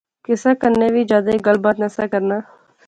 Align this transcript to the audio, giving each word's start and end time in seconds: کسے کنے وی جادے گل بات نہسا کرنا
کسے 0.25 0.51
کنے 0.61 0.87
وی 0.93 1.03
جادے 1.09 1.33
گل 1.45 1.57
بات 1.63 1.75
نہسا 1.81 2.03
کرنا 2.11 2.37